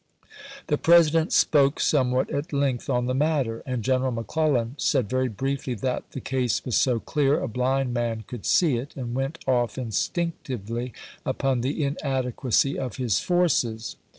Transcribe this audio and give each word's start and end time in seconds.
The 0.65 0.79
President 0.79 1.31
spoke 1.31 1.79
somewhat 1.79 2.31
at 2.31 2.51
length 2.51 2.89
on 2.89 3.05
the 3.05 3.13
matter, 3.13 3.61
and 3.67 3.83
General 3.83 4.11
McClellan 4.11 4.73
said 4.79 5.07
very 5.07 5.27
briefly 5.29 5.75
that" 5.75 6.09
the 6.13 6.19
case 6.19 6.65
was 6.65 6.75
so 6.75 6.99
clear 6.99 7.39
a 7.39 7.47
blind 7.47 7.93
man 7.93 8.23
could 8.25 8.47
see 8.47 8.77
it," 8.77 8.95
and 8.95 9.13
went 9.13 9.37
off 9.47 9.77
instinctively 9.77 10.91
upon 11.23 11.61
the 11.61 11.83
inadequacy 11.83 12.79
of 12.79 12.95
his 12.95 13.19
forces. 13.19 13.95